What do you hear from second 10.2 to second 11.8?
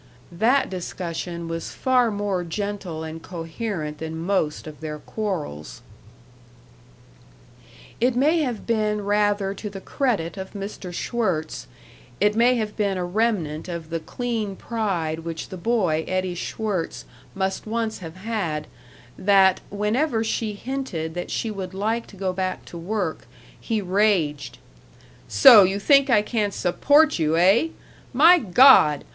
of Mr. Schwirtz